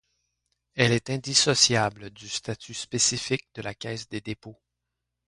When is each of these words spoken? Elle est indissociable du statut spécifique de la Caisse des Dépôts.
Elle 0.73 0.93
est 0.93 1.11
indissociable 1.11 2.09
du 2.09 2.27
statut 2.27 2.73
spécifique 2.73 3.47
de 3.53 3.61
la 3.61 3.75
Caisse 3.75 4.09
des 4.09 4.19
Dépôts. 4.19 4.57